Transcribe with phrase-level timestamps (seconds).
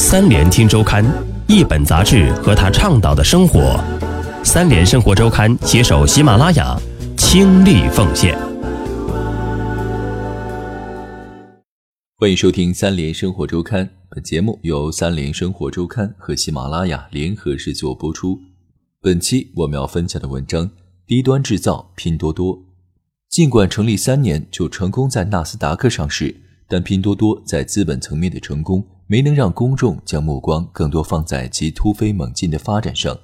[0.00, 1.04] 三联听周刊，
[1.48, 3.76] 一本杂志和他倡导的生活。
[4.44, 6.80] 三联生活周刊携手喜马拉雅，
[7.16, 8.38] 倾力奉献。
[12.16, 18.38] 欢迎收听三联生活周刊，本节目由三联生活周刊和喜马拉雅联合制作播出。
[19.02, 20.70] 本期我们要分享的文章：
[21.08, 22.56] 低端制造拼多多。
[23.28, 26.36] 尽管成立三年就成功在纳斯达克上市，
[26.68, 33.18] 但拼多多在资本层面的成功没能让公众将目光更多放在其突飞猛进的发展上，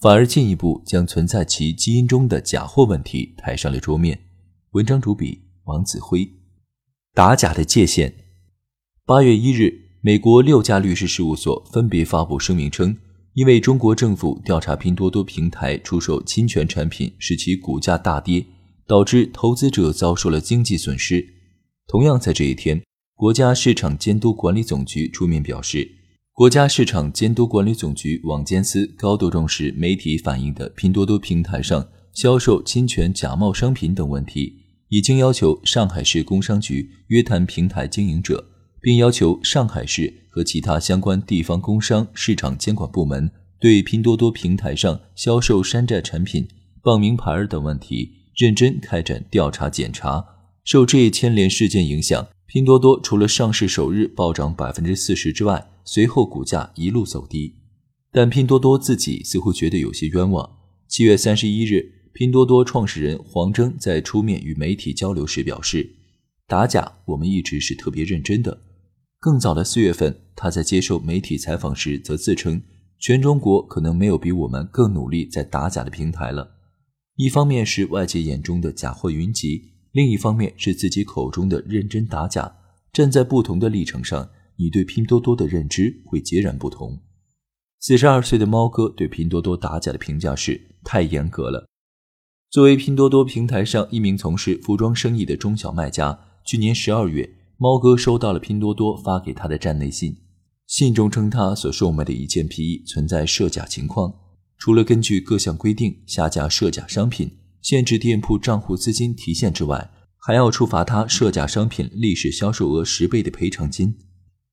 [0.00, 4.18] 反而进一步将存在其基因中的假货问题抬上了桌面。
[4.72, 6.30] 文章主笔王子辉。
[7.14, 8.14] 打假的界限。
[9.04, 12.96] 八月一日，美国六家律师事务所分别发布声明称。
[13.34, 18.44] 因为中国政府调查拼多多平台出售侵权产品，使其股价大跌，
[18.88, 21.24] 导致投资者遭受了经济损失。
[21.86, 22.82] 同样在这一天，
[23.20, 25.86] 国家市场监督管理总局出面表示，
[26.32, 38.42] 国家市场监督管理总局网监司高度重视媒体反映的拼多多平台上销售侵权假冒商品等问题，已经要求上海市工商局约谈平台经营者。
[38.80, 43.30] 并要求上海市和其他相关地方工商市场监管部门
[43.60, 46.48] 对拼多多平台上销售山寨产品、
[46.82, 50.24] 傍名牌等问题认真开展调查检查。
[50.64, 57.54] 受这一牵连事件影响，拼多多除了上市首日暴涨百分之四十之外，随后股价一路走低。
[58.10, 60.58] 但拼多多自己似乎觉得有些冤枉。
[60.88, 65.88] 七月三十一日，拼多多创始人黄峥在出面与媒体交流时表示
[66.48, 68.62] ：“打假，我们一直是特别认真的。”
[69.20, 72.60] 更早的四月份，他在接受媒体采访时则自称，
[72.98, 76.56] 全中国可能没有比我们更努力在打假的平台了。
[77.14, 82.56] 一方面是外界眼中的假货云集，另一方面是自己口中的认真打假。
[82.92, 87.00] 站在不同的立场上，你对拼多多的认知会截然不同。
[87.78, 91.66] 四十二岁的猫哥对拼多多打假的评价是太严格了。
[92.50, 97.36] 作为拼多多平台上一名从事服装生意的中小卖家，去年十二月。
[97.62, 100.16] 猫哥收到了拼多多发给他的站内信，
[100.66, 104.14] 信中称他所售卖的一件皮衣存在设假情况，
[104.56, 107.30] 除了根据各项规定下架设假商品、
[107.62, 113.96] 限制店铺账户资金提现之外，还要处罚他设假商品历史销售额十倍的赔偿金。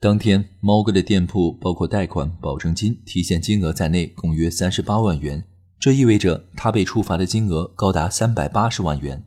[0.00, 5.44] 当天，猫哥的店铺包括贷款、保证金、提现金额在内，共约三十八万元，
[5.80, 9.24] 这意味着他被处罚的金额高达三百八十万元。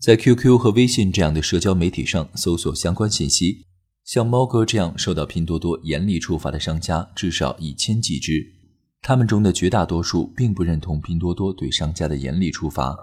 [0.00, 3.66] 在 QQ 和微信这样的社交媒体上搜索相关信息，
[4.04, 8.63] 像猫哥这样受到拼多多严厉处罚的商家至少一千几只。
[9.06, 12.96] 他们中的绝大多数并不认同拼多多对商家的严厉处罚。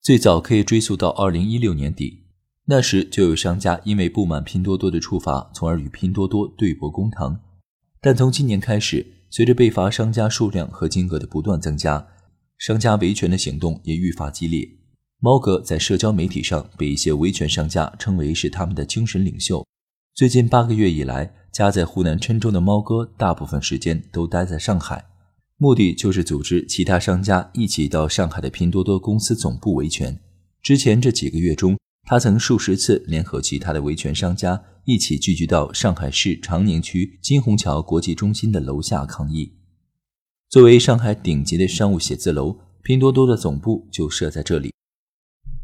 [0.00, 2.24] 最早可以追溯到二零一六年底，
[2.64, 7.38] 那时就有商家因为不满拼多多的处罚，从而与拼多多对簿公堂。
[8.00, 12.08] 但从今年开始，随着被罚商家数量和金额的不断增加，
[12.56, 14.66] 商家维权的行动也愈发激烈。
[15.20, 19.62] 猫哥在社交媒体上被一些维权商家称为是他们的精神领袖。
[20.14, 25.04] 最近八个月以来，家在湖南郴州的猫哥大部分时间都待在上海，
[25.58, 30.18] 目的就是组织其他商家一起到上海的拼多多公司总部维权。
[30.62, 39.52] 之前这几个月中，他曾数十次联合其他的维权商家一起聚集到上海市长宁区金虹桥国际中心的楼下抗议。
[40.48, 44.72] 作为上海顶级的商务写字楼，拼多多的总部就设在这里。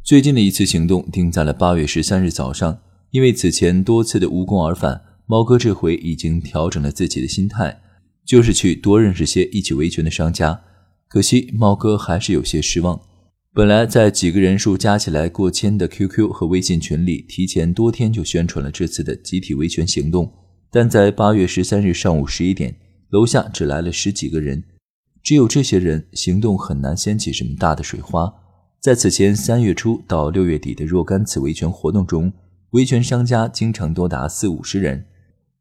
[0.05, 2.79] 最近的一次行动定在了八月十三日早上，
[3.11, 7.83] 因为此前多次的无功而返，猫哥这回已经调整了自己的心态，
[8.25, 10.63] 就是去多认识些一起维权的商家。
[11.07, 12.99] 可惜猫哥还是有些失望。
[13.53, 20.33] 本来在几个人数加起来过千的 QQ 和微信群里，提前多天就宣传了这次的集体维权行动，
[20.71, 22.75] 但在八月十三日上午十一点，
[23.11, 24.65] 楼下只来了十几个人，
[25.23, 28.33] 只有这些人，行动很难掀起什么大的水花。
[28.81, 32.33] 在此前三月初到六月底的若干次维权活动中，
[32.71, 35.05] 维权商家经常多达四五十人，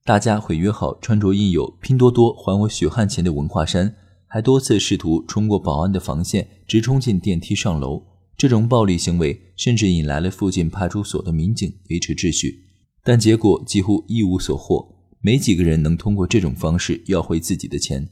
[0.07, 3.93] 大家会约好穿着印有“拼多多还我血汗钱”的文化衫，
[4.25, 8.01] 还多次试图冲过保安的防线，直冲进电梯上楼。
[8.37, 12.63] 这种暴力行为甚至引来了附近派出所的民警维持秩序，
[13.03, 18.07] 但结果几乎一无所获，没几个人能通过这种方式要回自己的钱。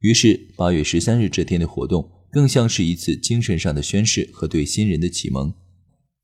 [0.00, 2.06] 于是八月十三日这天的活动。
[2.32, 5.52] 更像是一次精神上的宣誓和对新人的启蒙。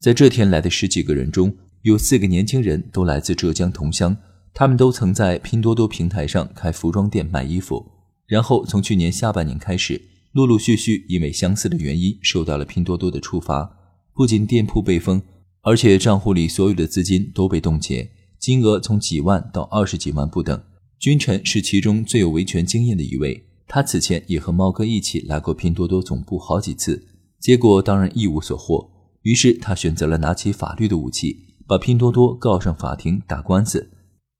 [0.01, 1.53] 在这天来的十几个人中，
[1.83, 4.17] 有四个年轻人都来自浙江桐乡，
[4.59, 7.93] 他们都曾在拼多多平台上开服装店卖衣服，
[8.27, 10.01] 然后从去年下半年开始，
[10.33, 13.77] 陆陆续续因为相似的原因受到了拼多多的处罚，
[14.15, 15.21] 不仅店铺被封，
[15.61, 20.59] 而且账户里所有的资金都被冻结，金额从几万到二十几万不等。
[20.99, 27.07] 君臣是其中最有维权经验的一位，他此前也和猫哥一起来过拼多多总部好几次，
[27.39, 28.91] 结果当然一无所获。
[29.21, 31.37] 于是他选择了拿起法律的武器，
[31.67, 33.91] 把拼多多告上法庭打官司。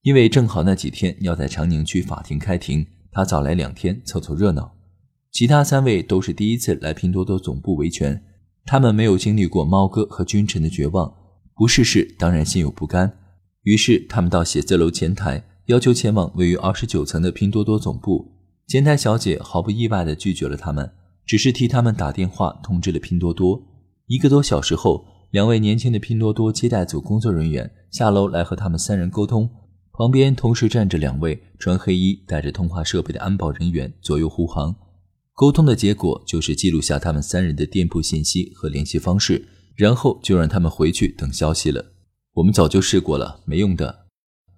[0.07, 4.73] 因为正好那几天要在长宁区法庭开庭，他早来两天凑凑热闹。
[5.33, 8.23] 其他三位都是第一次来拼多多总部维权，
[8.65, 11.13] 他们没有经历过猫哥和君臣的绝望，
[11.57, 13.13] 不试试当然心有不甘。
[13.65, 15.43] 于是他们到写字楼前台。
[15.65, 18.31] 要求前往位于二十九层的拼多多总部，
[18.69, 20.89] 前台小姐毫不意外地拒绝了他们，
[21.25, 23.61] 只是替他们打电话通知了拼多多。
[24.07, 29.51] 一个多小时后，两位年轻的拼多多接待组工作人员下楼来和他们三人沟通，
[29.97, 34.77] 旁边同时站着两位穿黑衣、带着通话设备的安保人员左右护航。
[35.33, 41.93] 沟通的结果就是记录下他们三人的店铺信息和联系方式，然后就让他们回去等消息了。
[42.35, 44.07] 我们早就试过了，没用的。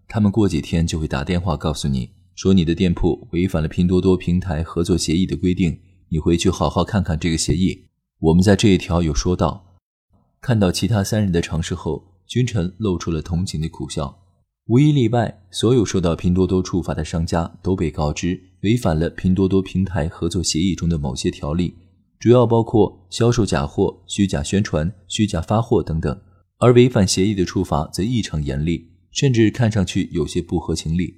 [0.09, 7.85] 他们过几天就会打电话告诉你，说你的店铺违反了拼多多平台合作协议的规定，你回去好好看看这个协议。
[8.19, 9.77] 我们在这一条有说到。
[10.41, 14.25] 看到其他三人的尝试后，君臣露出了同情的苦笑。
[14.69, 21.75] 无一例外，所有受到拼多多处罚的商家都被告知违反了拼多多平台合作协议中的某些条例，
[22.19, 26.21] 主要包括销售假货、虚假宣传、虚假发货等等。
[26.59, 28.91] 而违反协议的处罚则异常严厉。
[29.11, 31.15] 甚至看上去有些不合情理，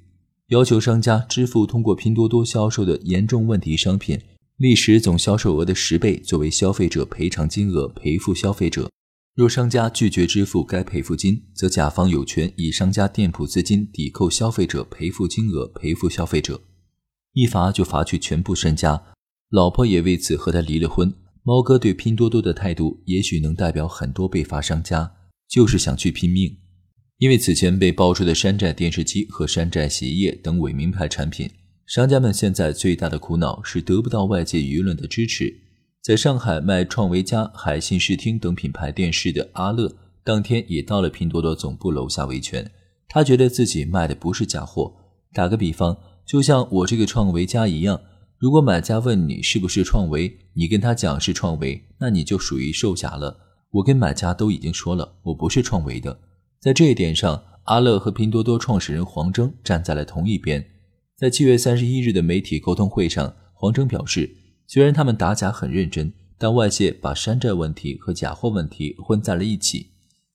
[0.50, 4.16] 要求商家支付通过拼多多销售的严重问题商品
[4.58, 8.88] 历时总销售额的十倍作为消费者赔偿金额赔付消费者。
[9.34, 16.60] 若商家拒绝支付该赔付金，则甲方有权以商家店铺资金抵扣消费者赔付金额赔付消费者，
[17.32, 19.02] 一罚就罚去全部身家。
[19.50, 21.14] 老婆也为此和他离了婚。
[21.42, 25.12] 猫哥对拼多多的态度，也许能代表很多被罚商家，
[25.48, 26.58] 就是想去拼命。
[27.18, 31.50] 因为此前被爆出的山寨电视机和山寨洗衣液等伪名牌产品，
[31.86, 35.69] 商家们现在最大的苦恼是得不到外界舆论的支持。
[36.02, 39.94] 在上海卖创维家、海信视听等品牌电视的阿乐，
[40.24, 42.70] 当天也到了拼多多总部楼下维权。
[43.06, 44.94] 他觉得自己卖的不是假货。
[45.34, 48.00] 打个比方，就像我这个创维家一样，
[48.38, 53.38] 如果买家问你是不是创维，你跟他讲是创维，那你就属于售假了。
[53.72, 56.18] 我跟买家都已经说了，我不是创维的。
[56.58, 60.64] 在这一点上，阿乐和拼多多创始人黄峥站在了同一边。
[61.18, 64.34] 在七月三十一日的媒体沟通会上，黄峥表示，
[64.72, 69.88] 虽然他们打假很认真，但外界把山寨问题和假货问题混在了一起，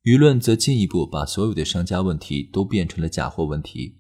[0.04, 3.96] 舆论则进一步把所有的商家问题都变成了假货问题。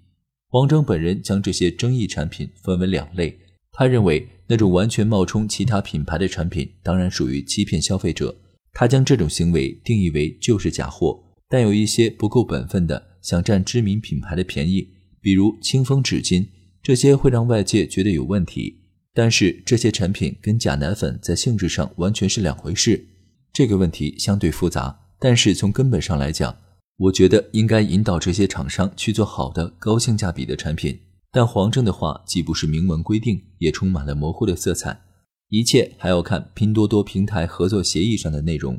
[0.49, 3.39] 王峥本人将这些争议产品分为两类，
[3.71, 8.35] 他认为那种完全冒充其他品牌的产品当然属于欺骗消费者，
[8.73, 11.17] 他将这种行为定义为就是假货。
[11.47, 14.85] 但有一些不够本分的，想占知名品牌的便宜，
[15.21, 16.45] 比如清风纸巾，
[16.83, 18.81] 这些会让外界觉得有问题。
[19.15, 23.07] 但是这些产品跟假奶粉在性质上完全是两回事，
[23.53, 24.99] 这个问题相对复杂。
[25.17, 26.53] 但是从根本上来讲，
[26.97, 30.99] 我觉得应该引导这些厂商去做好的、高性价比的产品。
[31.31, 34.99] 但黄峥的话既不是明文规定，也充满了模糊的色彩，
[35.47, 38.77] 一切还要看拼多多平台合作协议上的内容。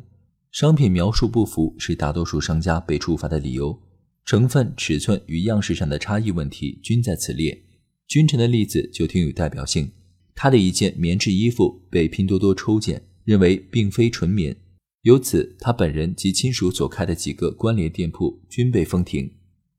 [0.53, 3.79] 商品描述不符是大多数商家被处罚的理由，
[4.27, 7.63] 成分、尺寸与样式上的差异问题均在此列。
[8.07, 9.91] 君臣的例子就挺有代表性，
[10.37, 14.55] 他的一件棉质衣服被拼多多抽检，认为并非纯棉，
[15.01, 19.33] 由此他本人及亲属所开的几个关联店铺均被封停，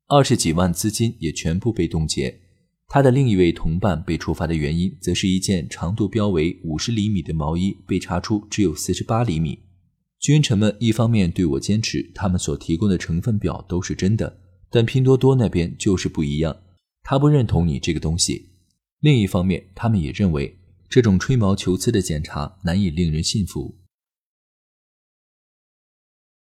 [0.07, 2.39] 二十几万资金也全部被冻结。
[2.87, 9.59] 他的另一位同伴被处罚的原因，则是一件长度标为五十厘米的毛衣被查出只有四十八厘米。
[10.19, 14.39] 君臣们一方面对我坚持他们所提供的成分表都是真的，
[14.71, 16.57] 但拼多多那边就是不一样，
[17.03, 18.56] 他不认同你这个东西。
[18.99, 20.57] 另一方面，他们也认为
[20.89, 23.77] 这种吹毛求疵的检查难以令人信服。